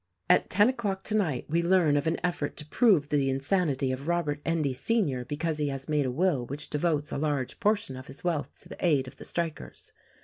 "At 0.31 0.49
ten 0.49 0.67
o'clock 0.67 1.03
tonight 1.03 1.45
we 1.47 1.61
learn 1.61 1.95
of 1.95 2.07
an 2.07 2.17
effort 2.23 2.57
to 2.57 2.65
prove 2.65 3.09
the 3.09 3.29
insanity 3.29 3.91
of 3.91 4.07
Robert 4.07 4.41
Endy, 4.43 4.73
Sr., 4.73 5.23
because 5.25 5.59
he 5.59 5.67
has 5.67 5.87
made 5.87 6.07
a 6.07 6.11
will 6.11 6.43
which 6.47 6.71
devotes 6.71 7.11
a 7.11 7.19
large 7.19 7.59
portion 7.59 7.95
of 7.95 8.07
his 8.07 8.23
wealth 8.23 8.59
to 8.61 8.69
the 8.69 8.83
aid 8.83 9.07
of 9.07 9.17
the 9.17 9.25
strikers. 9.25 9.91